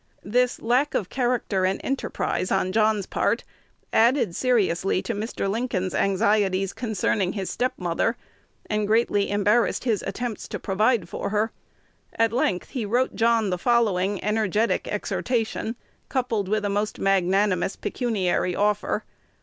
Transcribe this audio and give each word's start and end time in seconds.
This 0.25 0.59
lack 0.59 0.95
of 0.95 1.09
character 1.09 1.63
and 1.63 1.79
enterprise 1.83 2.49
on 2.51 2.71
John's 2.71 3.05
part 3.05 3.43
added 3.93 4.35
seriously 4.35 4.99
to 5.03 5.13
Mr. 5.13 5.47
Lincoln's 5.47 5.93
anxieties 5.93 6.73
concerning 6.73 7.33
his 7.33 7.51
step 7.51 7.73
mother, 7.77 8.17
and 8.67 8.87
greatly 8.87 9.29
embarrassed 9.29 9.83
his 9.83 10.01
attempts 10.07 10.47
to 10.47 10.57
provide 10.59 11.07
for 11.07 11.29
her. 11.29 11.51
At 12.15 12.33
length 12.33 12.69
he 12.69 12.83
wrote 12.83 13.13
John 13.13 13.51
the 13.51 13.59
following 13.59 14.23
energetic 14.23 14.87
exhortation, 14.87 15.75
coupled 16.09 16.49
with 16.49 16.65
a 16.65 16.67
most 16.69 16.97
magnanimous 16.97 17.75
pecuniary 17.75 18.55
offer. 18.55 19.03